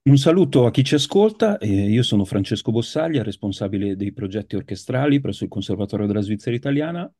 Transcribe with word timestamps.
Un 0.00 0.16
saluto 0.16 0.64
a 0.64 0.70
chi 0.70 0.84
ci 0.84 0.94
ascolta, 0.94 1.58
eh, 1.58 1.68
io 1.68 2.02
sono 2.02 2.24
Francesco 2.24 2.70
Bossaglia, 2.70 3.22
responsabile 3.22 3.94
dei 3.94 4.12
progetti 4.12 4.56
orchestrali 4.56 5.20
presso 5.20 5.44
il 5.44 5.50
Conservatorio 5.50 6.06
della 6.06 6.22
Svizzera 6.22 6.56
Italiana 6.56 7.12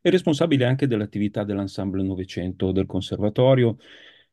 e 0.00 0.10
responsabile 0.10 0.64
anche 0.64 0.86
dell'attività 0.86 1.42
dell'Ensemble 1.42 2.02
Novecento 2.04 2.70
del 2.70 2.86
Conservatorio, 2.86 3.78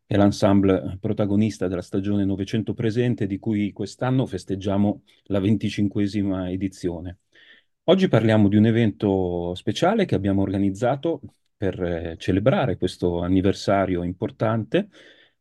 è 0.05 0.15
l'ensemble 0.15 0.97
protagonista 1.02 1.68
della 1.68 1.81
stagione 1.81 2.23
Novecento 2.23 2.73
presente 2.73 3.25
di 3.25 3.39
cui 3.39 3.71
quest'anno 3.71 4.25
festeggiamo 4.27 5.04
la 5.25 5.39
venticinquesima 5.39 6.52
edizione. 6.52 7.20
Oggi 7.86 8.07
parliamo 8.07 8.48
di 8.48 8.57
un 8.57 8.66
evento 8.66 9.55
speciale 9.55 10.05
che 10.05 10.16
abbiamo 10.16 10.41
organizzato 10.43 11.21
per 11.55 11.82
eh, 11.82 12.16
celebrare 12.20 12.77
questo 12.77 13.21
anniversario 13.21 14.04
importante 14.04 14.89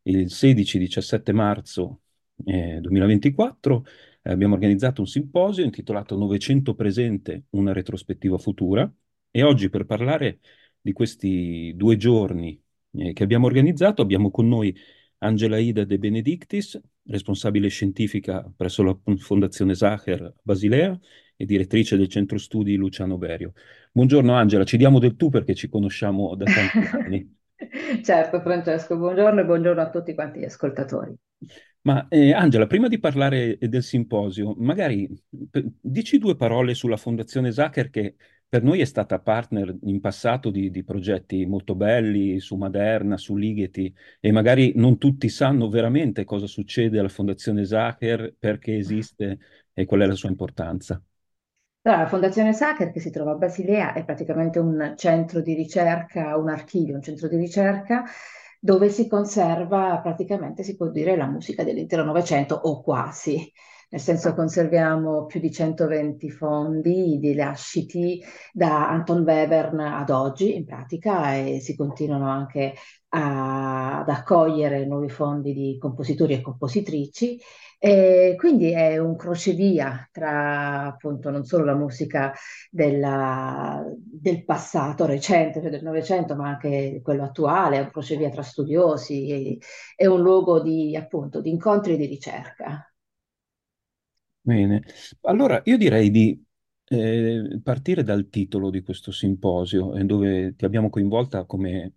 il 0.03 0.25
16-17 0.25 1.33
marzo 1.33 2.01
eh, 2.45 2.79
2024 2.81 3.85
eh, 4.21 4.31
abbiamo 4.31 4.53
organizzato 4.53 5.01
un 5.01 5.07
simposio 5.07 5.63
intitolato 5.63 6.17
Novecento 6.17 6.75
presente, 6.75 7.45
una 7.51 7.73
retrospettiva 7.73 8.37
futura 8.37 8.91
e 9.31 9.43
oggi 9.43 9.69
per 9.69 9.85
parlare 9.85 10.39
di 10.79 10.91
questi 10.93 11.73
due 11.75 11.97
giorni 11.97 12.61
eh, 12.91 13.13
che 13.13 13.23
abbiamo 13.23 13.45
organizzato 13.45 14.01
abbiamo 14.01 14.31
con 14.31 14.47
noi 14.47 14.75
Angela 15.19 15.57
Ida 15.57 15.83
De 15.83 15.97
Benedictis, 15.97 16.79
responsabile 17.05 17.69
scientifica 17.69 18.51
presso 18.55 18.83
la 18.83 18.97
Fondazione 19.17 19.73
Sacher 19.73 20.35
Basilea 20.41 20.97
e 21.35 21.45
direttrice 21.45 21.97
del 21.97 22.07
centro 22.07 22.37
studi 22.37 22.75
Luciano 22.75 23.17
Berio. 23.17 23.53
Buongiorno 23.91 24.33
Angela, 24.33 24.63
ci 24.63 24.77
diamo 24.77 24.99
del 24.99 25.15
tu 25.15 25.29
perché 25.29 25.55
ci 25.55 25.69
conosciamo 25.69 26.35
da 26.35 26.45
tanti 26.45 26.77
anni. 26.95 27.35
Certo, 28.03 28.41
Francesco, 28.41 28.95
buongiorno 28.97 29.41
e 29.41 29.45
buongiorno 29.45 29.81
a 29.81 29.89
tutti 29.89 30.13
quanti 30.13 30.39
gli 30.39 30.45
ascoltatori. 30.45 31.15
Ma 31.87 32.05
eh, 32.09 32.33
Angela, 32.33 32.67
prima 32.67 32.89
di 32.89 32.99
parlare 32.99 33.57
del 33.61 33.81
simposio, 33.81 34.53
magari 34.57 35.07
p- 35.49 35.63
dici 35.79 36.17
due 36.17 36.35
parole 36.35 36.73
sulla 36.73 36.97
Fondazione 36.97 37.53
Zucker 37.53 37.89
che 37.89 38.15
per 38.45 38.61
noi 38.61 38.81
è 38.81 38.85
stata 38.85 39.19
partner 39.19 39.73
in 39.83 40.01
passato 40.01 40.49
di, 40.49 40.69
di 40.69 40.83
progetti 40.83 41.45
molto 41.45 41.75
belli 41.75 42.41
su 42.41 42.57
Maderna, 42.57 43.15
su 43.15 43.37
Ligeti 43.37 43.93
e 44.19 44.31
magari 44.33 44.73
non 44.75 44.97
tutti 44.97 45.29
sanno 45.29 45.69
veramente 45.69 46.25
cosa 46.25 46.45
succede 46.45 46.99
alla 46.99 47.07
Fondazione 47.07 47.63
Zucker, 47.63 48.35
perché 48.37 48.75
esiste 48.75 49.39
e 49.73 49.85
qual 49.85 50.01
è 50.01 50.05
la 50.07 50.15
sua 50.15 50.27
importanza. 50.27 51.01
Allora, 51.83 52.01
la 52.01 52.09
Fondazione 52.09 52.51
Sacher, 52.51 52.91
che 52.91 52.99
si 52.99 53.11
trova 53.11 53.31
a 53.31 53.35
Basilea, 53.35 53.93
è 53.93 54.03
praticamente 54.03 54.59
un 54.59 54.93
centro 54.97 55.39
di 55.39 55.53
ricerca, 55.53 56.35
un 56.35 56.49
archivio, 56.49 56.95
un 56.95 57.01
centro 57.01 57.29
di 57.29 57.37
ricerca 57.37 58.03
dove 58.59 58.89
si 58.89 59.07
conserva 59.07 59.99
praticamente, 60.01 60.63
si 60.63 60.75
può 60.75 60.87
dire, 60.89 61.15
la 61.15 61.27
musica 61.27 61.63
dell'intero 61.63 62.03
Novecento 62.03 62.55
o 62.55 62.81
quasi. 62.81 63.51
Nel 63.89 64.01
senso 64.01 64.33
conserviamo 64.33 65.25
più 65.27 65.39
di 65.39 65.49
120 65.51 66.29
fondi 66.29 67.19
rilasciti 67.21 68.21
da 68.51 68.89
Anton 68.89 69.21
Webern 69.23 69.79
ad 69.79 70.09
oggi 70.09 70.55
in 70.55 70.65
pratica 70.65 71.35
e 71.35 71.59
si 71.61 71.73
continuano 71.75 72.29
anche 72.29 72.73
a- 73.09 73.99
ad 73.99 74.09
accogliere 74.09 74.85
nuovi 74.85 75.07
fondi 75.09 75.53
di 75.53 75.77
compositori 75.79 76.33
e 76.33 76.41
compositrici 76.41 77.39
e 77.79 78.35
quindi 78.37 78.71
è 78.71 78.97
un 78.97 79.15
crocevia 79.15 80.07
tra 80.11 80.87
appunto 80.87 81.29
non 81.29 81.45
solo 81.45 81.63
la 81.63 81.75
musica 81.75 82.33
della- 82.69 83.83
del 83.95 84.43
passato 84.43 85.05
recente, 85.05 85.61
cioè 85.61 85.69
del 85.69 85.83
Novecento, 85.83 86.35
ma 86.35 86.49
anche 86.49 86.99
quello 87.03 87.23
attuale, 87.23 87.77
è 87.77 87.79
un 87.81 87.91
crocevia 87.91 88.29
tra 88.29 88.41
studiosi, 88.43 89.57
è 89.95 90.05
un 90.07 90.21
luogo 90.21 90.59
di 90.61 90.95
appunto 90.97 91.39
di 91.41 91.49
incontri 91.51 91.93
e 91.93 91.97
di 91.97 92.05
ricerca. 92.05 92.81
Bene, 94.47 94.81
allora 95.23 95.61
io 95.65 95.75
direi 95.77 96.09
di 96.09 96.41
eh, 96.85 97.59
partire 97.61 98.03
dal 98.03 98.29
titolo 98.29 98.69
di 98.69 98.81
questo 98.81 99.11
simposio, 99.11 99.93
eh, 99.95 100.05
dove 100.05 100.55
ti 100.55 100.63
abbiamo 100.63 100.89
coinvolta 100.89 101.43
come 101.45 101.95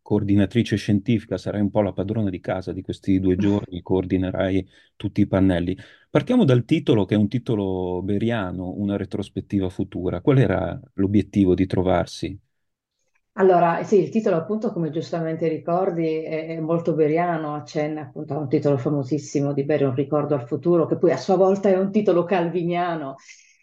coordinatrice 0.00 0.76
scientifica, 0.76 1.36
sarai 1.36 1.60
un 1.60 1.70
po' 1.70 1.82
la 1.82 1.92
padrona 1.92 2.30
di 2.30 2.40
casa 2.40 2.72
di 2.72 2.80
questi 2.80 3.20
due 3.20 3.36
giorni, 3.36 3.82
coordinerai 3.82 4.66
tutti 4.96 5.20
i 5.20 5.26
pannelli. 5.26 5.76
Partiamo 6.08 6.44
dal 6.44 6.64
titolo, 6.64 7.04
che 7.04 7.14
è 7.16 7.18
un 7.18 7.28
titolo 7.28 8.00
beriano, 8.02 8.72
una 8.78 8.96
retrospettiva 8.96 9.68
futura. 9.68 10.22
Qual 10.22 10.38
era 10.38 10.80
l'obiettivo 10.94 11.54
di 11.54 11.66
trovarsi? 11.66 12.40
Allora, 13.40 13.82
sì, 13.84 13.98
il 14.02 14.10
titolo 14.10 14.36
appunto, 14.36 14.70
come 14.72 14.90
giustamente 14.90 15.48
ricordi, 15.48 16.22
è, 16.22 16.46
è 16.48 16.60
molto 16.60 16.92
beriano, 16.94 17.54
accenna 17.54 18.02
appunto 18.02 18.34
a 18.34 18.38
un 18.38 18.48
titolo 18.48 18.76
famosissimo 18.76 19.52
di 19.54 19.64
Berio, 19.64 19.88
Un 19.88 19.94
ricordo 19.94 20.34
al 20.34 20.46
futuro, 20.46 20.84
che 20.86 20.98
poi 20.98 21.10
a 21.12 21.16
sua 21.16 21.36
volta 21.36 21.68
è 21.70 21.76
un 21.78 21.90
titolo 21.90 22.24
calviniano 22.24 23.16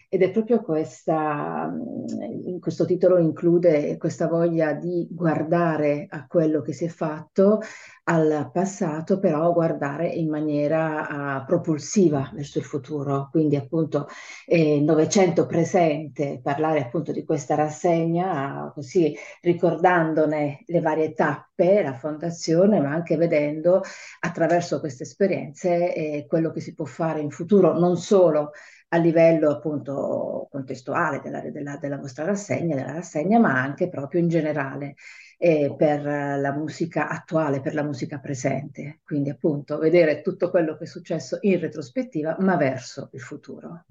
ed 0.09 0.21
è 0.21 0.31
proprio 0.31 0.61
questa, 0.61 1.67
mm, 1.67 2.45
in 2.45 2.59
questo 2.59 2.85
titolo 2.85 3.17
include 3.17 3.97
questa 3.97 4.27
voglia 4.27 4.73
di 4.73 5.07
guardare 5.09 6.07
a 6.09 6.25
quello 6.27 6.61
che 6.61 6.71
si 6.73 6.85
è 6.85 6.87
fatto 6.87 7.59
al 8.05 8.49
passato, 8.53 9.19
però 9.19 9.51
guardare 9.51 10.07
in 10.07 10.29
maniera 10.29 11.41
uh, 11.41 11.45
propulsiva 11.45 12.31
verso 12.33 12.57
il 12.57 12.63
futuro. 12.63 13.27
Quindi 13.29 13.57
appunto 13.57 14.07
eh, 14.45 14.79
Novecento 14.79 15.45
presente, 15.45 16.39
parlare 16.41 16.81
appunto 16.81 17.11
di 17.11 17.25
questa 17.25 17.55
rassegna, 17.55 18.71
così 18.73 19.13
ricordandone 19.41 20.63
le 20.67 20.79
varie 20.79 21.11
tappe, 21.13 21.81
la 21.83 21.95
fondazione, 21.95 22.79
ma 22.79 22.91
anche 22.91 23.17
vedendo 23.17 23.81
attraverso 24.21 24.79
queste 24.79 25.03
esperienze 25.03 25.93
eh, 25.93 26.25
quello 26.27 26.51
che 26.51 26.61
si 26.61 26.73
può 26.73 26.85
fare 26.85 27.19
in 27.19 27.29
futuro, 27.29 27.77
non 27.77 27.97
solo 27.97 28.51
a 28.89 28.97
livello 28.97 29.51
appunto 29.51 30.47
contestuale 30.49 31.19
della, 31.21 31.41
della, 31.41 31.77
della 31.77 31.97
vostra 31.97 32.25
rassegna, 32.25 32.75
della 32.75 32.93
rassegna, 32.93 33.39
ma 33.39 33.61
anche 33.61 33.89
proprio 33.89 34.21
in 34.21 34.29
generale 34.29 34.95
eh, 35.37 35.73
per 35.77 36.03
la 36.03 36.53
musica 36.53 37.09
attuale, 37.09 37.61
per 37.61 37.73
la 37.73 37.83
musica 37.83 38.19
presente. 38.19 38.99
Quindi 39.03 39.29
appunto 39.29 39.77
vedere 39.77 40.21
tutto 40.21 40.49
quello 40.49 40.77
che 40.77 40.85
è 40.85 40.87
successo 40.87 41.37
in 41.41 41.59
retrospettiva, 41.59 42.37
ma 42.39 42.55
verso 42.55 43.09
il 43.13 43.21
futuro. 43.21 43.85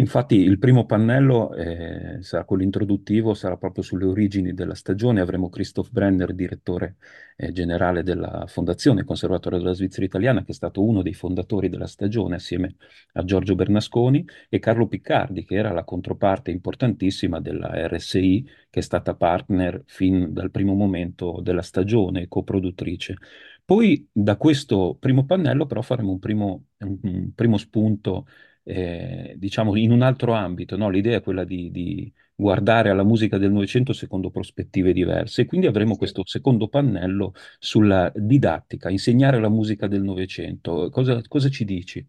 Infatti 0.00 0.36
il 0.36 0.60
primo 0.60 0.86
pannello 0.86 1.52
eh, 1.54 2.18
sarà 2.22 2.44
quello 2.44 2.62
introduttivo, 2.62 3.34
sarà 3.34 3.56
proprio 3.56 3.82
sulle 3.82 4.04
origini 4.04 4.54
della 4.54 4.76
stagione. 4.76 5.20
Avremo 5.20 5.48
Christoph 5.48 5.90
Brenner, 5.90 6.34
direttore 6.34 6.98
eh, 7.36 7.50
generale 7.50 8.04
della 8.04 8.44
Fondazione 8.46 9.02
Conservatorio 9.02 9.58
della 9.58 9.72
Svizzera 9.72 10.06
Italiana, 10.06 10.44
che 10.44 10.52
è 10.52 10.54
stato 10.54 10.84
uno 10.84 11.02
dei 11.02 11.14
fondatori 11.14 11.68
della 11.68 11.88
stagione 11.88 12.36
assieme 12.36 12.76
a 13.14 13.24
Giorgio 13.24 13.56
Bernasconi, 13.56 14.24
e 14.48 14.60
Carlo 14.60 14.86
Piccardi, 14.86 15.44
che 15.44 15.56
era 15.56 15.72
la 15.72 15.82
controparte 15.82 16.52
importantissima 16.52 17.40
della 17.40 17.68
RSI, 17.88 18.48
che 18.70 18.78
è 18.78 18.82
stata 18.82 19.16
partner 19.16 19.82
fin 19.86 20.32
dal 20.32 20.52
primo 20.52 20.74
momento 20.74 21.40
della 21.42 21.62
stagione, 21.62 22.28
coproduttrice. 22.28 23.16
Poi 23.64 24.08
da 24.12 24.36
questo 24.36 24.96
primo 24.98 25.24
pannello 25.26 25.66
però 25.66 25.82
faremo 25.82 26.12
un 26.12 26.18
primo, 26.20 26.66
un, 26.78 26.98
un 27.02 27.34
primo 27.34 27.56
spunto 27.56 28.26
eh, 28.68 29.34
diciamo, 29.38 29.76
in 29.76 29.90
un 29.92 30.02
altro 30.02 30.32
ambito, 30.32 30.76
no? 30.76 30.88
L'idea 30.90 31.16
è 31.18 31.22
quella 31.22 31.44
di, 31.44 31.70
di 31.70 32.12
guardare 32.34 32.90
alla 32.90 33.02
musica 33.04 33.38
del 33.38 33.50
Novecento 33.52 33.92
secondo 33.92 34.30
prospettive 34.30 34.92
diverse. 34.92 35.42
E 35.42 35.46
quindi 35.46 35.66
avremo 35.66 35.96
questo 35.96 36.22
secondo 36.26 36.68
pannello 36.68 37.32
sulla 37.58 38.12
didattica, 38.14 38.90
insegnare 38.90 39.40
la 39.40 39.48
musica 39.48 39.86
del 39.88 40.02
Novecento. 40.02 40.90
Cosa, 40.90 41.20
cosa 41.26 41.48
ci 41.48 41.64
dici? 41.64 42.06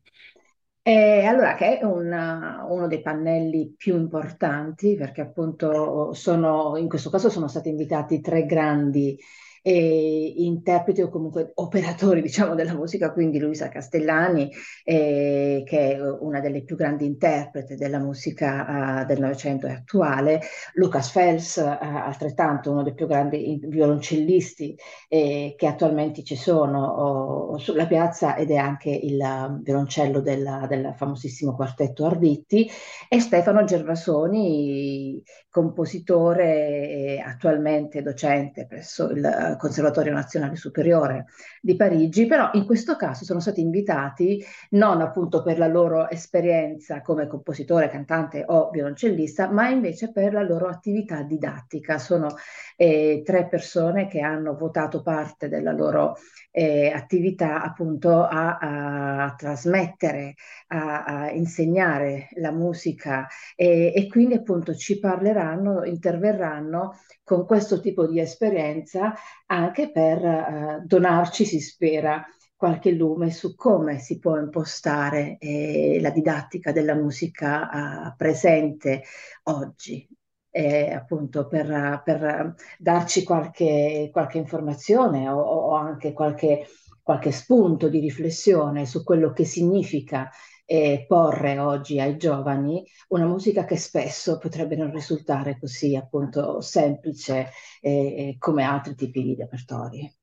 E 0.82 1.24
allora, 1.26 1.56
che 1.56 1.78
è 1.80 1.84
una- 1.86 2.66
uno 2.68 2.88
dei 2.88 3.02
pannelli 3.02 3.76
più 3.78 3.96
importanti, 3.96 4.96
perché 4.96 5.22
appunto 5.22 6.14
sono, 6.14 6.78
in 6.78 6.88
questo 6.88 7.10
caso 7.12 7.30
sono 7.30 7.48
stati 7.48 7.70
invitati 7.70 8.22
tre 8.22 8.46
grandi 8.46 9.18
eh, 9.62 10.34
interpreti 10.38 11.02
o 11.02 11.10
comunque 11.10 11.52
operatori, 11.56 12.22
diciamo, 12.24 12.56
della 12.56 12.74
musica, 12.74 13.12
quindi 13.12 13.40
Luisa 13.40 13.70
Castellani, 13.70 14.52
eh, 14.84 15.64
che 15.66 15.96
è 15.96 16.02
una 16.02 16.40
delle 16.40 16.64
più 16.64 16.76
grandi 16.76 17.06
interpreti 17.06 17.76
della 17.76 18.00
musica 18.00 19.02
eh, 19.02 19.06
del 19.06 19.20
Novecento 19.20 19.68
e 19.68 19.72
attuale, 19.72 20.42
Lucas 20.74 21.10
Fels, 21.12 21.58
eh, 21.58 21.78
altrettanto 21.82 22.72
uno 22.72 22.84
dei 22.84 22.94
più 22.94 23.08
grandi 23.08 23.60
violoncellisti 23.64 24.78
eh, 25.08 25.56
che 25.58 25.68
attualmente 25.68 26.24
ci 26.24 26.36
sono 26.36 26.86
oh, 26.86 27.58
sulla 27.58 27.88
piazza 27.88 28.36
ed 28.36 28.52
è 28.52 28.56
anche 28.56 28.90
il 28.90 29.20
um, 29.20 29.62
violoncello 29.62 30.22
della- 30.22 30.66
del 30.68 30.94
famosissimo 30.96 31.56
quartetto 31.56 32.06
Arditti, 32.06 32.70
e 33.08 33.20
Stefano 33.20 33.64
Gervasoni, 33.64 35.22
compositore 35.50 37.22
attualmente 37.26 38.02
docente 38.02 38.66
presso 38.68 39.10
il 39.10 39.49
Conservatorio 39.58 40.14
Nazionale 40.14 40.56
Superiore 40.56 41.26
di 41.62 41.76
Parigi, 41.76 42.26
però 42.26 42.50
in 42.54 42.66
questo 42.66 42.96
caso 42.96 43.24
sono 43.24 43.40
stati 43.40 43.62
invitati 43.62 44.44
non 44.72 45.02
appunto 45.02 45.42
per 45.42 45.58
la 45.58 45.68
loro 45.68 46.10
esperienza 46.10 47.02
come 47.02 47.28
compositore, 47.28 47.90
cantante 47.90 48.44
o 48.48 48.70
violoncellista, 48.70 49.50
ma 49.50 49.70
invece 49.70 50.12
per 50.12 50.34
la 50.34 50.44
loro 50.44 50.68
attività 50.68 51.22
didattica. 51.22 51.98
Sono 51.98 52.36
eh, 52.76 53.22
tre 53.26 53.48
persone 53.48 54.08
che 54.08 54.22
hanno 54.22 54.56
votato 54.56 55.02
parte 55.02 55.50
della 55.50 55.72
loro 55.72 56.18
eh, 56.52 56.92
attività 56.92 57.62
appunto 57.62 58.24
a, 58.24 58.58
a 58.58 59.36
trasmettere, 59.36 60.36
a, 60.68 61.04
a, 61.04 61.32
insegnare 61.32 62.30
la 62.36 62.52
musica 62.52 63.28
e, 63.56 63.94
e 63.96 64.08
quindi 64.08 64.36
appunto 64.36 64.74
ci 64.76 65.00
parleranno, 65.00 65.86
interverranno 65.86 66.98
con 67.30 67.46
questo 67.46 67.80
tipo 67.80 68.08
di 68.08 68.20
esperienza 68.20 69.14
anche 69.46 69.92
per 69.92 70.26
eh, 70.26 70.82
donarci, 70.84 71.46
si 71.46 71.60
spera, 71.60 72.26
qualche 72.56 72.90
lume 72.90 73.30
su 73.30 73.54
come 73.54 74.00
si 74.00 74.18
può 74.18 74.36
impostare 74.40 75.38
eh, 75.38 76.00
la 76.02 76.10
didattica 76.10 76.72
della 76.72 76.96
musica 76.96 77.70
eh, 78.10 78.16
presente 78.18 79.04
oggi. 79.44 80.08
Appunto 80.52 81.48
per, 81.48 82.02
per, 82.04 82.56
darci 82.80 83.24
qualche, 83.24 84.10
qualche 84.12 84.40
informazione 84.40 85.30
o, 85.30 85.40
o 85.40 85.76
anche 85.76 86.12
qualche, 86.12 86.66
qualche, 87.02 87.32
spunto 87.32 87.88
di 87.88 88.00
riflessione 88.00 88.86
su 88.88 89.04
quello 89.04 89.32
che 89.32 89.46
significa 89.46 90.30
eh, 90.72 91.06
porre 91.08 91.58
oggi 91.58 92.00
ai 92.00 92.16
giovani 92.16 92.86
una 93.08 93.26
musica 93.26 93.66
che 93.66 93.76
spesso 93.76 94.38
potrebbe 94.38 94.76
non 94.76 94.92
risultare 94.92 95.58
così 95.60 95.96
appunto 95.96 96.62
semplice 96.62 97.50
eh, 97.82 98.36
come 98.38 98.64
altri 98.64 98.94
tipi 98.94 99.24
di 99.24 99.36
repertori. 99.36 100.19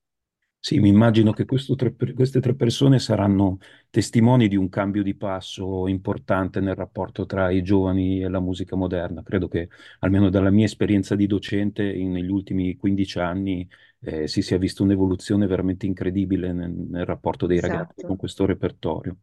Sì, 0.66 0.80
mi 0.80 0.88
immagino 0.88 1.30
che 1.30 1.44
tre, 1.44 1.94
queste 2.12 2.40
tre 2.40 2.56
persone 2.56 2.98
saranno 2.98 3.58
testimoni 3.88 4.48
di 4.48 4.56
un 4.56 4.68
cambio 4.68 5.04
di 5.04 5.14
passo 5.14 5.86
importante 5.86 6.58
nel 6.58 6.74
rapporto 6.74 7.24
tra 7.24 7.52
i 7.52 7.62
giovani 7.62 8.20
e 8.20 8.28
la 8.28 8.40
musica 8.40 8.74
moderna. 8.74 9.22
Credo 9.22 9.46
che, 9.46 9.68
almeno 10.00 10.28
dalla 10.28 10.50
mia 10.50 10.64
esperienza 10.64 11.14
di 11.14 11.28
docente, 11.28 11.84
in, 11.84 12.10
negli 12.10 12.30
ultimi 12.30 12.74
15 12.74 13.18
anni 13.20 13.68
eh, 14.00 14.26
si 14.26 14.42
sia 14.42 14.58
vista 14.58 14.82
un'evoluzione 14.82 15.46
veramente 15.46 15.86
incredibile 15.86 16.52
nel, 16.52 16.72
nel 16.72 17.06
rapporto 17.06 17.46
dei 17.46 17.58
esatto. 17.58 17.72
ragazzi 17.72 18.04
con 18.04 18.16
questo 18.16 18.44
repertorio. 18.44 19.18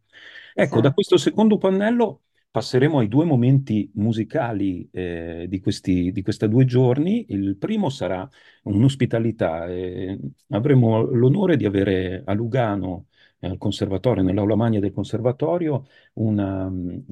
Ecco, 0.54 0.62
esatto. 0.62 0.80
da 0.80 0.94
questo 0.94 1.18
secondo 1.18 1.58
pannello 1.58 2.22
passeremo 2.54 3.00
ai 3.00 3.08
due 3.08 3.24
momenti 3.24 3.90
musicali 3.94 4.88
eh, 4.92 5.46
di, 5.48 5.58
questi, 5.58 6.12
di 6.12 6.22
questi 6.22 6.48
due 6.48 6.64
giorni. 6.64 7.26
Il 7.30 7.56
primo 7.56 7.88
sarà 7.90 8.28
un'ospitalità. 8.62 9.66
Eh, 9.66 10.16
avremo 10.50 11.02
l'onore 11.02 11.56
di 11.56 11.64
avere 11.66 12.22
a 12.24 12.32
Lugano, 12.32 13.06
eh, 13.40 13.58
conservatorio, 13.58 14.22
nell'aula 14.22 14.54
magna 14.54 14.78
del 14.78 14.92
conservatorio, 14.92 15.86
un 16.14 17.02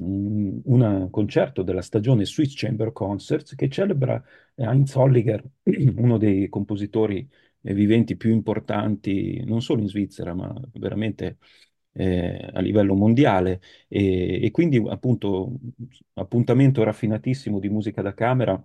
una 0.63 1.07
concerto 1.11 1.61
della 1.61 1.81
stagione 1.81 2.25
Swiss 2.25 2.53
Chamber 2.55 2.93
Concerts 2.93 3.53
che 3.55 3.67
celebra 3.67 4.23
Heinz 4.55 4.95
Holliger, 4.95 5.43
uno 5.97 6.17
dei 6.17 6.47
compositori 6.47 7.29
eh, 7.61 7.73
viventi 7.73 8.15
più 8.15 8.31
importanti, 8.31 9.43
non 9.45 9.61
solo 9.61 9.81
in 9.81 9.89
Svizzera, 9.89 10.33
ma 10.33 10.53
veramente 10.75 11.37
eh, 11.93 12.49
a 12.53 12.59
livello 12.61 12.95
mondiale 12.95 13.61
e, 13.87 14.43
e, 14.43 14.51
quindi 14.51 14.77
appunto 14.87 15.53
appuntamento 16.13 16.83
raffinatissimo 16.83 17.59
di 17.59 17.69
musica 17.69 18.01
da 18.01 18.13
camera 18.13 18.61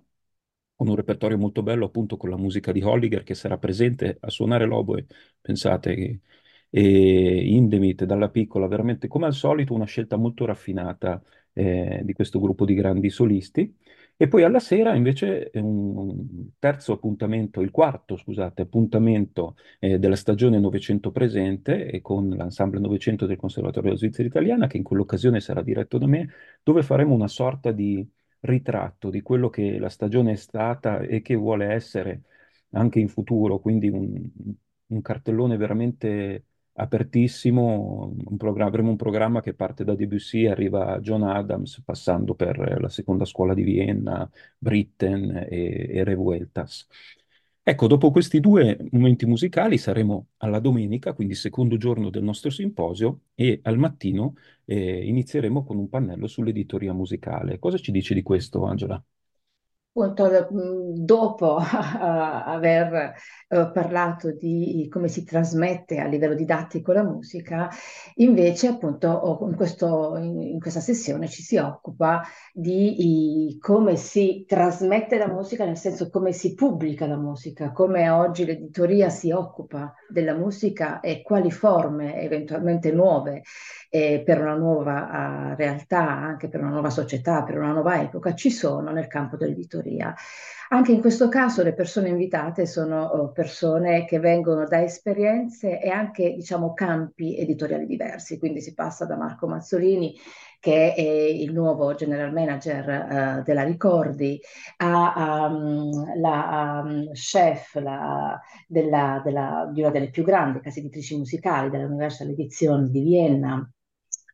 con 0.77 0.89
un 0.89 0.95
repertorio 0.97 1.39
molto 1.39 1.63
bello 1.63 1.87
appunto 1.87 2.17
con 2.17 2.31
la 2.31 2.37
musica 2.37 2.73
di 2.73 2.83
Holliger 2.83 3.23
che 3.25 3.35
sarà 3.35 3.59
presente 3.59 4.19
a 4.21 4.31
suonare 4.31 4.65
l'oboe, 4.65 5.07
pensate 5.41 5.95
che 5.95 6.21
e 6.71 7.47
Indemit 7.55 8.05
dalla 8.05 8.29
piccola, 8.29 8.67
veramente 8.67 9.09
come 9.09 9.25
al 9.27 9.33
solito 9.33 9.73
una 9.73 9.87
scelta 9.87 10.17
molto 10.17 10.45
raffinata 10.45 11.23
eh, 11.55 12.03
di 12.05 12.13
questo 12.13 12.39
gruppo 12.41 12.65
di 12.67 12.75
grandi 12.75 13.09
solisti. 13.11 13.75
E 14.21 14.27
poi 14.27 14.43
alla 14.43 14.59
sera 14.59 14.97
invece 14.97 15.51
un 15.55 16.51
terzo 16.59 16.93
appuntamento, 16.95 17.61
il 17.61 17.71
quarto, 17.71 18.17
scusate, 18.17 18.63
appuntamento 18.63 19.55
eh, 19.79 19.99
della 20.01 20.17
stagione 20.17 20.59
Novecento 20.59 21.13
presente 21.13 21.87
e 21.89 22.01
con 22.01 22.29
l'ensemble 22.29 22.81
Novecento 22.81 23.27
del 23.27 23.37
Conservatorio 23.37 23.91
della 23.91 23.97
Svizzera 23.97 24.27
Italiana, 24.27 24.67
che 24.67 24.77
in 24.77 24.83
quell'occasione 24.83 25.39
sarà 25.41 25.63
diretto 25.63 25.99
da 25.99 26.07
me, 26.09 26.31
dove 26.65 26.83
faremo 26.83 27.15
una 27.15 27.29
sorta 27.29 27.71
di 27.71 28.05
ritratto 28.41 29.09
di 29.09 29.21
quello 29.23 29.51
che 29.51 29.79
la 29.79 29.89
stagione 29.89 30.33
è 30.33 30.37
stata 30.37 30.99
e 31.01 31.23
che 31.23 31.37
vuole 31.37 31.67
essere 31.67 32.23
anche 32.73 32.99
in 32.99 33.09
futuro, 33.09 33.61
quindi 33.61 33.89
un, 33.89 34.29
un 34.87 35.01
cartellone 35.01 35.57
veramente 35.57 36.47
apertissimo, 36.79 38.15
un 38.25 38.61
avremo 38.63 38.91
un 38.91 38.97
programma 38.97 39.41
che 39.41 39.55
parte 39.55 39.85
da 39.85 39.95
Debussy 39.95 40.45
e 40.45 40.51
arriva 40.51 40.95
a 40.95 41.01
John 41.01 41.23
Adams, 41.25 41.83
passando 41.85 42.35
per 42.35 42.79
la 42.81 42.89
seconda 42.89 43.25
scuola 43.25 43.55
di 43.55 43.63
Vienna, 43.63 44.29
Britten 44.57 45.47
e, 45.49 45.89
e 45.91 46.05
Revueltas. 46.05 46.87
Ecco, 47.63 47.87
dopo 47.87 48.11
questi 48.11 48.41
due 48.41 48.79
momenti 48.93 49.27
musicali 49.27 49.77
saremo 49.77 50.29
alla 50.39 50.59
domenica, 50.59 51.13
quindi 51.13 51.35
secondo 51.35 51.77
giorno 51.77 52.09
del 52.09 52.23
nostro 52.23 52.51
simposio, 52.51 53.25
e 53.35 53.61
al 53.63 53.77
mattino 53.77 54.35
eh, 54.65 55.05
inizieremo 55.07 55.65
con 55.65 55.77
un 55.77 55.89
pannello 55.89 56.27
sull'editoria 56.27 56.95
musicale. 56.95 57.59
Cosa 57.59 57.77
ci 57.77 57.93
dici 57.93 58.15
di 58.15 58.23
questo, 58.23 58.65
Angela? 58.65 59.03
Appunto 60.05 60.49
dopo 60.95 61.57
aver 61.61 63.15
eh, 63.49 63.71
parlato 63.73 64.33
di 64.33 64.89
come 64.91 65.09
si 65.09 65.25
trasmette 65.25 65.99
a 65.99 66.07
livello 66.07 66.35
didattico 66.35 66.93
la 66.93 67.03
musica, 67.03 67.69
invece 68.17 68.69
appunto 68.69 69.39
in, 69.43 69.57
questo, 69.57 70.17
in 70.17 70.59
questa 70.61 70.81
sessione 70.81 71.29
ci 71.29 71.43
si 71.43 71.57
occupa 71.57 72.23
di 72.53 73.57
come 73.61 73.97
si 73.97 74.45
trasmette 74.47 75.19
la 75.19 75.29
musica, 75.29 75.65
nel 75.65 75.77
senso 75.77 76.09
come 76.11 76.33
si 76.33 76.55
pubblica 76.55 77.07
la 77.07 77.17
musica, 77.17 77.73
come 77.73 78.09
oggi 78.09 78.45
l'editoria 78.45 79.09
si 79.09 79.31
occupa 79.31 79.93
della 80.09 80.35
musica 80.35 81.01
e 81.01 81.23
quali 81.23 81.51
forme 81.51 82.21
eventualmente 82.21 82.91
nuove 82.93 83.43
eh, 83.91 84.23
per 84.25 84.41
una 84.41 84.55
nuova 84.55 85.53
uh, 85.53 85.57
realtà, 85.57 86.07
anche 86.09 86.49
per 86.49 86.61
una 86.61 86.71
nuova 86.71 86.91
società, 86.91 87.43
per 87.43 87.59
una 87.59 87.73
nuova 87.73 88.01
epoca 88.01 88.35
ci 88.35 88.51
sono 88.51 88.91
nel 88.91 89.07
campo 89.07 89.37
dell'editoria. 89.37 90.15
Anche 90.71 90.93
in 90.93 91.01
questo 91.01 91.29
caso 91.29 91.63
le 91.63 91.73
persone 91.73 92.11
invitate 92.11 92.67
sono 92.67 93.03
oh, 93.03 93.33
persone 93.33 94.05
che 94.05 94.19
vengono 94.19 94.67
da 94.67 94.83
esperienze 94.83 95.81
e 95.81 95.89
anche 95.89 96.35
diciamo 96.35 96.75
campi 96.75 97.39
editoriali 97.39 97.87
diversi, 97.87 98.39
quindi 98.39 98.61
si 98.61 98.75
passa 98.75 99.07
da 99.07 99.17
Marco 99.17 99.47
Mazzolini 99.47 100.15
che 100.61 100.95
è 100.95 101.01
il 101.01 101.53
nuovo 101.53 101.95
general 101.95 102.33
manager 102.33 103.41
uh, 103.41 103.43
della 103.43 103.63
Ricordi, 103.63 104.41
a 104.79 105.47
um, 105.51 106.21
la 106.21 106.83
um, 106.85 107.13
chef 107.13 107.75
la, 107.77 108.39
della, 108.67 109.21
della, 109.25 109.71
di 109.73 109.81
una 109.81 109.91
delle 109.91 110.11
più 110.11 110.25
grandi 110.25 110.61
case 110.61 110.81
editrici 110.81 111.17
musicali 111.17 111.71
della 111.71 111.87
Universal 111.87 112.31
Edition 112.31 112.91
di 112.91 113.01
Vienna, 113.01 113.71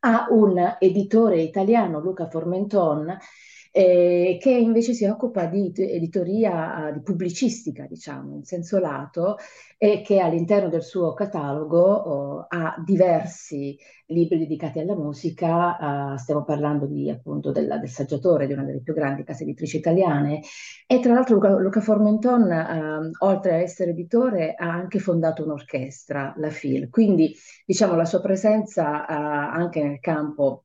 a 0.00 0.26
un 0.30 0.76
editore 0.78 1.40
italiano, 1.40 2.00
Luca 2.00 2.28
Formenton, 2.28 3.16
eh, 3.76 4.38
che 4.40 4.50
invece 4.50 4.92
si 4.92 5.04
occupa 5.04 5.46
di 5.46 5.72
editoria, 5.74 6.92
di 6.94 7.00
pubblicistica, 7.00 7.86
diciamo, 7.88 8.36
in 8.36 8.44
senso 8.44 8.78
lato, 8.78 9.36
e 9.76 10.00
che 10.00 10.20
all'interno 10.20 10.68
del 10.68 10.84
suo 10.84 11.12
catalogo 11.12 11.80
oh, 11.80 12.46
ha 12.48 12.76
diversi 12.84 13.76
libri 14.06 14.38
dedicati 14.38 14.78
alla 14.78 14.94
musica, 14.94 16.12
uh, 16.12 16.16
stiamo 16.16 16.44
parlando 16.44 16.86
di, 16.86 17.10
appunto 17.10 17.50
della, 17.50 17.78
del 17.78 17.88
saggiatore 17.88 18.46
di 18.46 18.52
una 18.52 18.62
delle 18.62 18.80
più 18.80 18.94
grandi 18.94 19.24
case 19.24 19.42
editrici 19.42 19.78
italiane, 19.78 20.42
e 20.86 21.00
tra 21.00 21.12
l'altro 21.12 21.34
Luca, 21.34 21.58
Luca 21.58 21.80
Formenton, 21.80 22.42
uh, 22.42 23.26
oltre 23.26 23.54
a 23.54 23.56
essere 23.56 23.90
editore, 23.90 24.54
ha 24.56 24.70
anche 24.70 25.00
fondato 25.00 25.42
un'orchestra, 25.42 26.34
la 26.36 26.50
FIL, 26.50 26.90
quindi 26.90 27.34
diciamo 27.66 27.96
la 27.96 28.04
sua 28.04 28.20
presenza 28.20 29.00
uh, 29.00 29.04
anche 29.08 29.82
nel 29.82 29.98
campo 29.98 30.63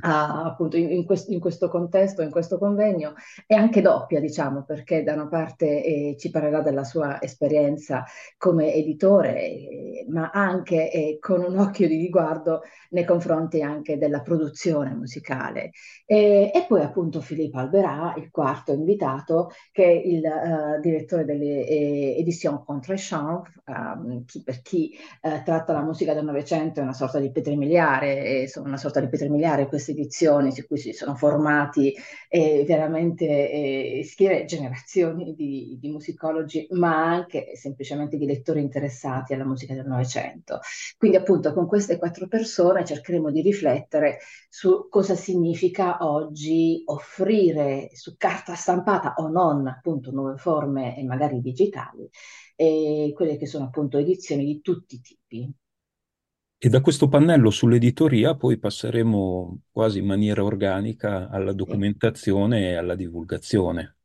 a, 0.00 0.44
appunto 0.44 0.76
in, 0.76 0.90
in, 0.90 1.04
questo, 1.04 1.32
in, 1.32 1.40
questo, 1.40 1.68
contesto, 1.68 2.22
in 2.22 2.30
questo 2.30 2.58
convegno, 2.58 3.14
è 3.46 3.54
anche 3.54 3.80
doppia, 3.80 4.20
diciamo, 4.20 4.64
perché 4.64 5.02
da 5.02 5.14
una 5.14 5.28
parte 5.28 5.84
eh, 5.84 6.16
ci 6.18 6.30
parlerà 6.30 6.60
della 6.60 6.84
sua 6.84 7.20
esperienza 7.20 8.04
come 8.36 8.74
editore, 8.74 9.44
eh, 9.44 10.06
ma 10.08 10.30
anche 10.30 10.90
eh, 10.90 11.18
con 11.20 11.42
un 11.42 11.58
occhio 11.58 11.88
di 11.88 11.96
riguardo 11.96 12.62
nei 12.90 13.04
confronti 13.04 13.62
anche 13.62 13.98
della 13.98 14.20
produzione 14.20 14.94
musicale. 14.94 15.72
E, 16.06 16.50
e 16.54 16.64
poi 16.66 16.82
appunto 16.82 17.20
Filippo 17.20 17.58
Alberà, 17.58 18.14
il 18.16 18.30
quarto 18.30 18.72
invitato, 18.72 19.50
che 19.72 19.84
è 19.84 19.90
il 19.90 20.22
uh, 20.22 20.80
direttore 20.80 21.24
delle 21.24 21.66
eh, 21.66 22.16
Editions 22.18 22.64
Contrechamp, 22.64 23.48
um, 23.66 24.24
chi, 24.24 24.42
per 24.42 24.62
chi 24.62 24.98
uh, 25.22 25.42
tratta 25.44 25.72
la 25.72 25.82
musica 25.82 26.14
del 26.14 26.24
Novecento 26.24 26.80
è 26.80 26.82
una 26.82 26.92
sorta 26.92 27.18
di 27.18 27.30
pietre 27.30 27.56
miliare, 27.56 28.48
una 28.56 28.76
sorta 28.76 29.00
di 29.00 29.08
pietre 29.08 29.28
miliare 29.28 29.66
queste 29.66 29.89
edizioni 29.92 30.52
su 30.52 30.66
cui 30.66 30.78
si 30.78 30.92
sono 30.92 31.14
formati 31.14 31.94
eh, 32.28 32.64
veramente 32.66 33.26
eh, 33.26 34.04
schiere, 34.04 34.44
generazioni 34.44 35.34
di, 35.34 35.76
di 35.80 35.88
musicologi, 35.90 36.66
ma 36.70 37.04
anche 37.04 37.52
semplicemente 37.54 38.16
di 38.16 38.26
lettori 38.26 38.60
interessati 38.60 39.34
alla 39.34 39.44
musica 39.44 39.74
del 39.74 39.86
Novecento. 39.86 40.60
Quindi 40.96 41.16
appunto 41.16 41.52
con 41.52 41.66
queste 41.66 41.98
quattro 41.98 42.28
persone 42.28 42.84
cercheremo 42.84 43.30
di 43.30 43.40
riflettere 43.42 44.18
su 44.48 44.88
cosa 44.88 45.14
significa 45.14 45.98
oggi 46.00 46.82
offrire 46.86 47.90
su 47.92 48.16
carta 48.16 48.54
stampata 48.54 49.14
o 49.16 49.28
non 49.28 49.66
appunto 49.66 50.10
nuove 50.10 50.36
forme 50.36 50.96
e 50.96 51.04
magari 51.04 51.40
digitali 51.40 52.08
e 52.56 53.12
quelle 53.14 53.36
che 53.36 53.46
sono 53.46 53.64
appunto 53.64 53.98
edizioni 53.98 54.44
di 54.44 54.60
tutti 54.60 54.96
i 54.96 55.00
tipi. 55.00 55.54
E 56.62 56.68
da 56.68 56.80
questo 56.80 57.08
pannello 57.08 57.50
sull'editoria 57.50 58.36
poi 58.36 58.56
passeremo 58.58 59.62
quasi 59.72 59.98
in 59.98 60.06
maniera 60.06 60.44
organica 60.44 61.28
alla 61.28 61.52
documentazione 61.52 62.70
e 62.70 62.74
alla 62.76 62.94
divulgazione. 62.94 63.96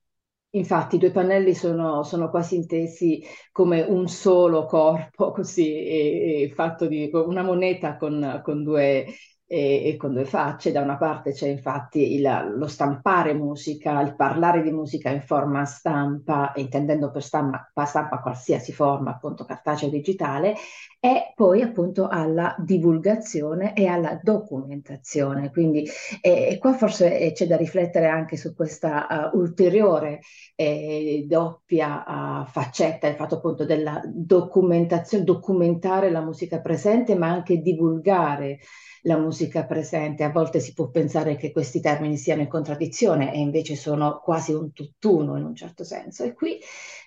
Infatti, 0.56 0.96
i 0.96 1.00
due 1.00 1.12
pannelli 1.12 1.54
sono, 1.54 2.04
sono 2.04 2.30
quasi 2.30 2.56
intesi 2.56 3.22
come 3.52 3.82
un 3.82 4.08
solo 4.08 4.66
corpo, 4.66 5.32
così, 5.32 5.70
e- 5.74 6.44
e 6.44 6.50
fatto 6.54 6.88
di 6.88 7.10
una 7.14 7.44
moneta 7.44 7.98
con, 7.98 8.40
con 8.42 8.64
due, 8.64 9.06
e, 9.46 9.84
e 9.90 9.98
con 9.98 10.14
due 10.14 10.24
facce. 10.24 10.72
Da 10.72 10.80
una 10.82 10.96
parte 10.98 11.34
c'è 11.34 11.50
infatti 11.50 12.14
il- 12.14 12.54
lo 12.58 12.68
stampare 12.68 13.34
musica, 13.34 14.00
il 14.02 14.16
parlare 14.16 14.62
di 14.62 14.72
musica 14.72 15.10
in 15.10 15.22
forma 15.22 15.66
stampa, 15.66 16.54
intendendo 16.56 17.12
per 17.12 17.22
stampa, 17.22 17.70
stampa 17.86 18.22
qualsiasi 18.22 18.72
forma, 18.72 19.12
appunto 19.12 19.44
cartacea 19.44 19.90
o 19.90 19.92
digitale, 19.92 20.56
e 21.06 21.34
poi 21.36 21.62
appunto 21.62 22.08
alla 22.08 22.56
divulgazione 22.58 23.76
e 23.76 23.86
alla 23.86 24.20
documentazione. 24.24 25.52
Quindi 25.52 25.88
eh, 26.20 26.58
qua 26.60 26.74
forse 26.74 27.20
eh, 27.20 27.32
c'è 27.32 27.46
da 27.46 27.56
riflettere 27.56 28.08
anche 28.08 28.38
su 28.38 28.56
questa 28.56 29.30
uh, 29.32 29.38
ulteriore 29.38 30.22
eh, 30.56 31.24
doppia 31.28 32.04
uh, 32.08 32.48
faccetta, 32.48 33.06
il 33.06 33.14
fatto 33.14 33.36
appunto 33.36 33.66
della 33.66 34.02
documentazione, 34.04 35.24
documentare 35.24 36.10
la 36.10 36.22
musica 36.22 36.60
presente, 36.60 37.14
ma 37.14 37.28
anche 37.28 37.60
divulgare 37.60 38.58
la 39.04 39.18
musica 39.20 39.66
presente. 39.66 40.24
A 40.24 40.32
volte 40.32 40.60
si 40.60 40.74
può 40.74 40.90
pensare 40.90 41.36
che 41.36 41.52
questi 41.52 41.82
termini 41.82 42.18
siano 42.18 42.42
in 42.42 42.48
contraddizione 42.48 43.32
e 43.32 43.40
invece 43.40 43.76
sono 43.76 44.22
quasi 44.24 44.54
un 44.54 44.74
tutt'uno 44.74 45.38
in 45.38 45.44
un 45.44 45.56
certo 45.56 45.84
senso. 45.84 46.24
E 46.24 46.34
qui 46.34 46.60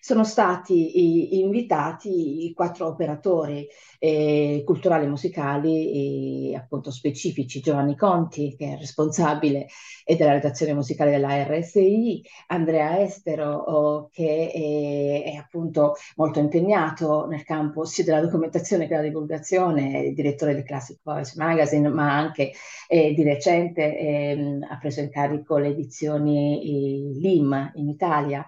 sono 0.09 0.25
stati 0.25 1.39
invitati 1.39 2.47
i 2.47 2.55
quattro 2.55 2.87
operatori 2.87 3.67
eh, 3.99 4.63
culturali 4.65 5.05
e 5.05 5.09
musicali, 5.09 6.53
eh, 6.53 6.57
appunto 6.57 6.91
specifici, 6.91 7.61
Giovanni 7.61 7.95
Conti, 7.95 8.57
che 8.57 8.73
è 8.73 8.79
responsabile 8.79 9.67
eh, 10.07 10.17
della 10.17 10.33
redazione 10.33 10.73
musicale 10.73 11.11
della 11.11 11.45
RSI, 11.45 12.23
Andrea 12.47 13.03
Estero, 13.03 13.53
oh, 13.53 14.09
che 14.11 14.51
è, 14.51 15.31
è, 15.31 15.35
appunto 15.35 15.97
molto 16.17 16.39
impegnato 16.39 17.27
nel 17.27 17.45
campo 17.45 17.85
sia 17.85 18.05
della 18.05 18.23
documentazione 18.23 18.85
che 18.85 18.95
della 18.95 19.07
divulgazione, 19.07 20.15
direttore 20.15 20.55
di 20.55 20.63
Classic 20.63 20.99
Voice 21.03 21.35
Magazine, 21.37 21.87
ma 21.91 22.17
anche 22.17 22.53
eh, 22.89 23.13
di 23.13 23.23
recente 23.23 23.99
ehm, 23.99 24.67
ha 24.71 24.79
preso 24.79 25.01
in 25.01 25.11
carico 25.11 25.59
le 25.59 25.69
edizioni 25.69 26.63
eh, 26.63 27.19
LIM 27.21 27.73
in 27.75 27.89
Italia. 27.91 28.47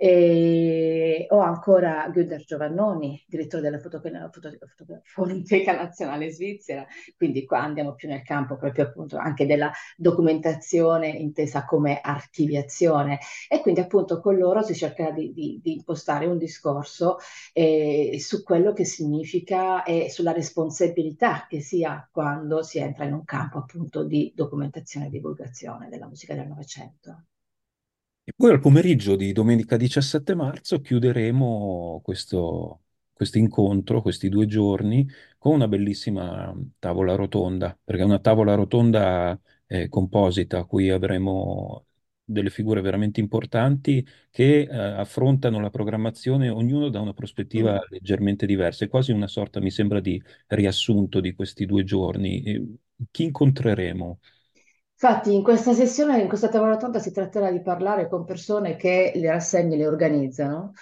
E 0.00 1.26
ho 1.30 1.40
ancora 1.40 2.08
Günther 2.08 2.44
Giovannoni, 2.44 3.24
direttore 3.26 3.64
della 3.64 3.80
Fototeca 3.80 4.30
foto, 5.04 5.72
Nazionale 5.72 6.30
Svizzera, 6.30 6.86
quindi 7.16 7.44
qua 7.44 7.62
andiamo 7.62 7.96
più 7.96 8.08
nel 8.08 8.22
campo 8.22 8.56
proprio 8.56 8.84
appunto 8.84 9.16
anche 9.16 9.44
della 9.44 9.72
documentazione 9.96 11.08
intesa 11.08 11.64
come 11.64 12.00
archiviazione 12.00 13.18
e 13.48 13.60
quindi 13.60 13.80
appunto 13.80 14.20
con 14.20 14.36
loro 14.36 14.62
si 14.62 14.74
cerca 14.76 15.10
di, 15.10 15.32
di, 15.32 15.58
di 15.60 15.72
impostare 15.72 16.26
un 16.26 16.38
discorso 16.38 17.16
eh, 17.52 18.18
su 18.20 18.44
quello 18.44 18.72
che 18.72 18.84
significa 18.84 19.82
e 19.82 20.10
sulla 20.10 20.30
responsabilità 20.30 21.46
che 21.48 21.60
si 21.60 21.82
ha 21.82 22.08
quando 22.12 22.62
si 22.62 22.78
entra 22.78 23.04
in 23.04 23.14
un 23.14 23.24
campo 23.24 23.58
appunto 23.58 24.04
di 24.04 24.32
documentazione 24.32 25.06
e 25.06 25.10
divulgazione 25.10 25.88
della 25.88 26.06
musica 26.06 26.34
del 26.34 26.46
Novecento. 26.46 27.24
E 28.28 28.32
poi 28.36 28.50
al 28.50 28.60
pomeriggio 28.60 29.16
di 29.16 29.32
domenica 29.32 29.76
17 29.78 30.34
marzo 30.34 30.80
chiuderemo 30.82 32.00
questo, 32.04 32.82
questo 33.14 33.38
incontro, 33.38 34.02
questi 34.02 34.28
due 34.28 34.46
giorni, 34.46 35.06
con 35.38 35.54
una 35.54 35.66
bellissima 35.66 36.54
tavola 36.78 37.14
rotonda, 37.14 37.76
perché 37.82 38.02
è 38.02 38.04
una 38.04 38.18
tavola 38.18 38.54
rotonda 38.54 39.38
eh, 39.66 39.88
composita 39.88 40.58
a 40.58 40.64
cui 40.66 40.90
avremo 40.90 41.86
delle 42.22 42.50
figure 42.50 42.82
veramente 42.82 43.18
importanti 43.20 44.06
che 44.30 44.60
eh, 44.60 44.76
affrontano 44.76 45.58
la 45.60 45.70
programmazione, 45.70 46.50
ognuno 46.50 46.90
da 46.90 47.00
una 47.00 47.14
prospettiva 47.14 47.72
Mm. 47.76 47.78
leggermente 47.88 48.44
diversa. 48.44 48.84
È 48.84 48.88
quasi 48.88 49.10
una 49.12 49.26
sorta, 49.26 49.58
mi 49.60 49.70
sembra, 49.70 50.00
di 50.00 50.22
riassunto 50.48 51.20
di 51.20 51.34
questi 51.34 51.64
due 51.64 51.82
giorni. 51.82 52.42
E 52.42 52.66
chi 53.10 53.22
incontreremo? 53.24 54.18
Infatti, 55.00 55.32
in 55.32 55.44
questa 55.44 55.74
sessione, 55.74 56.20
in 56.20 56.26
questa 56.26 56.48
tavola 56.48 56.72
rotonda, 56.72 56.98
si 56.98 57.12
tratterà 57.12 57.52
di 57.52 57.62
parlare 57.62 58.08
con 58.08 58.24
persone 58.24 58.74
che 58.74 59.12
le 59.14 59.30
rassegne 59.30 59.76
le 59.76 59.86
organizzano 59.86 60.72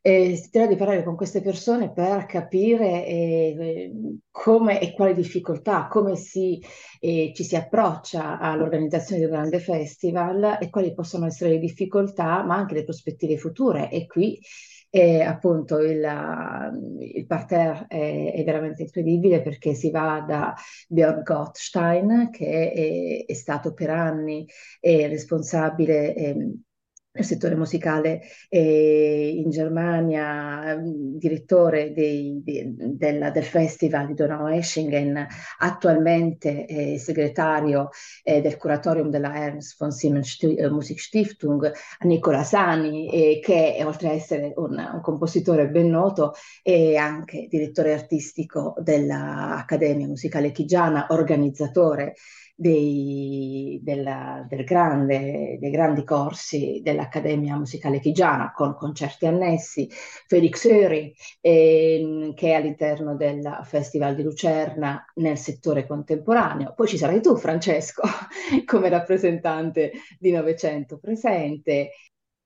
e 0.00 0.36
si 0.36 0.48
tratterà 0.48 0.66
di 0.68 0.76
parlare 0.76 1.04
con 1.04 1.14
queste 1.16 1.42
persone 1.42 1.92
per 1.92 2.24
capire 2.24 3.04
eh, 3.04 3.92
come 4.30 4.80
e 4.80 4.94
quali 4.94 5.12
difficoltà, 5.12 5.86
come 5.86 6.16
si, 6.16 6.58
eh, 6.98 7.32
ci 7.34 7.44
si 7.44 7.56
approccia 7.56 8.38
all'organizzazione 8.38 9.20
di 9.20 9.26
un 9.26 9.32
grande 9.32 9.60
festival 9.60 10.56
e 10.58 10.70
quali 10.70 10.94
possono 10.94 11.26
essere 11.26 11.50
le 11.50 11.58
difficoltà, 11.58 12.42
ma 12.44 12.56
anche 12.56 12.72
le 12.72 12.84
prospettive 12.84 13.36
future. 13.36 13.90
E 13.90 14.06
qui 14.06 14.40
e 14.90 15.20
appunto 15.20 15.78
il, 15.80 16.02
il 17.14 17.26
parterre 17.26 17.86
è, 17.88 18.32
è, 18.34 18.44
veramente 18.44 18.82
incredibile 18.82 19.42
perché 19.42 19.74
si 19.74 19.90
va 19.90 20.24
da 20.26 20.54
Björn 20.88 21.22
Gottstein, 21.22 22.30
che 22.30 22.72
è, 22.72 23.24
è 23.26 23.34
stato 23.34 23.74
per 23.74 23.90
anni 23.90 24.46
responsabile. 24.80 26.14
Eh, 27.18 27.24
nel 27.24 27.24
settore 27.24 27.56
musicale 27.56 28.20
eh, 28.48 29.32
in 29.36 29.50
Germania, 29.50 30.78
direttore 30.80 31.92
dei, 31.92 32.40
de, 32.42 32.72
del, 32.76 33.30
del, 33.32 33.42
Festival 33.42 34.06
di 34.06 34.14
Donaueschingen, 34.14 35.26
attualmente 35.58 36.66
eh, 36.66 36.98
segretario 36.98 37.90
eh, 38.22 38.40
del 38.40 38.56
curatorium 38.56 39.10
della 39.10 39.34
Ernst 39.34 39.76
von 39.78 39.90
Siemens 39.90 40.40
Musikstiftung, 40.70 41.72
Nicola 42.00 42.44
Sani, 42.44 43.40
che 43.42 43.82
oltre 43.84 44.08
a 44.08 44.12
essere 44.12 44.52
un, 44.56 44.72
un, 44.92 45.00
compositore 45.00 45.68
ben 45.68 45.90
noto 45.90 46.34
è 46.62 46.94
anche 46.94 47.46
direttore 47.48 47.92
artistico 47.92 48.74
dell'Accademia 48.78 50.06
Musicale 50.06 50.52
Chigiana, 50.52 51.06
organizzatore 51.10 52.14
dei, 52.60 53.78
della, 53.84 54.44
del 54.48 54.64
grande, 54.64 55.58
dei 55.60 55.70
grandi 55.70 56.02
corsi 56.02 56.80
dell'Accademia 56.82 57.56
Musicale 57.56 58.00
Chigiana 58.00 58.50
con 58.52 58.74
concerti 58.74 59.26
annessi, 59.26 59.88
Felix 60.26 60.64
Öri, 60.66 61.14
eh, 61.40 62.32
che 62.34 62.48
è 62.48 62.54
all'interno 62.54 63.14
del 63.14 63.60
Festival 63.62 64.16
di 64.16 64.24
Lucerna 64.24 65.04
nel 65.16 65.38
settore 65.38 65.86
contemporaneo. 65.86 66.74
Poi 66.74 66.88
ci 66.88 66.98
sarai 66.98 67.22
tu, 67.22 67.36
Francesco, 67.36 68.02
come 68.66 68.88
rappresentante 68.88 69.92
di 70.18 70.32
Novecento 70.32 70.98
presente. 70.98 71.90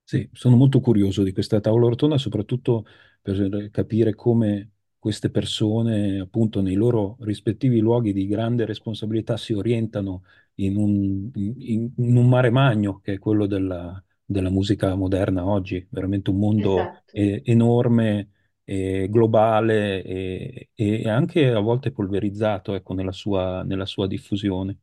Sì, 0.03 0.29
sono 0.31 0.55
molto 0.55 0.79
curioso 0.79 1.23
di 1.23 1.31
questa 1.31 1.59
tavola 1.59 1.87
rotonda, 1.87 2.19
soprattutto 2.19 2.85
per 3.19 3.69
capire 3.71 4.13
come 4.13 4.72
queste 5.03 5.29
persone, 5.29 6.21
appunto, 6.21 6.61
nei 6.61 6.75
loro 6.75 7.17
rispettivi 7.19 7.79
luoghi 7.79 8.13
di 8.13 8.25
grande 8.25 8.65
responsabilità 8.65 9.35
si 9.35 9.51
orientano 9.51 10.23
in 10.55 10.77
un, 10.77 11.29
in, 11.35 11.91
in 11.97 12.15
un 12.15 12.29
mare 12.29 12.49
magno, 12.49 12.99
che 13.01 13.13
è 13.15 13.19
quello 13.19 13.45
della, 13.45 14.01
della 14.23 14.49
musica 14.49 14.95
moderna 14.95 15.45
oggi, 15.45 15.85
veramente 15.89 16.29
un 16.29 16.37
mondo 16.39 16.71
Esatto. 16.79 17.11
eh, 17.11 17.41
enorme, 17.45 18.29
eh, 18.63 19.07
globale 19.09 20.03
e, 20.03 20.69
e 20.73 21.09
anche 21.09 21.51
a 21.51 21.59
volte 21.59 21.91
polverizzato, 21.91 22.73
ecco, 22.73 22.93
nella 22.93 23.11
sua, 23.11 23.63
nella 23.63 23.85
sua 23.85 24.07
diffusione. 24.07 24.77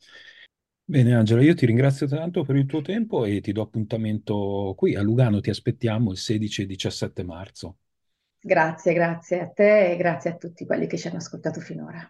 Bene, 0.84 1.14
Angela, 1.14 1.40
io 1.42 1.54
ti 1.54 1.64
ringrazio 1.66 2.06
tanto 2.06 2.44
per 2.44 2.56
il 2.56 2.66
tuo 2.66 2.82
tempo 2.82 3.24
e 3.24 3.40
ti 3.40 3.52
do 3.52 3.62
appuntamento 3.62 4.74
qui 4.76 4.94
a 4.96 5.00
Lugano. 5.02 5.40
Ti 5.40 5.48
aspettiamo 5.50 6.10
il 6.10 6.18
16 6.18 6.62
e 6.62 6.66
17 6.66 7.22
marzo. 7.24 7.78
Grazie, 8.42 8.92
grazie 8.92 9.40
a 9.40 9.49
te 9.49 9.92
e 9.92 9.97
grazie 9.97 10.30
a 10.30 10.37
tutti 10.37 10.66
quelli 10.66 10.87
che 10.87 10.99
ci 10.99 11.09
hanno 11.09 11.16
ascoltato 11.16 11.61
finora. 11.61 12.06